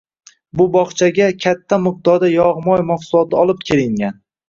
Bu 0.61 0.65
bogʻchaga 0.75 1.27
katta 1.45 1.81
miqdorda 1.85 2.33
yogʻ-moy 2.39 2.85
mahsuloti 2.91 3.43
olib 3.47 3.67
kelingan 3.73 4.23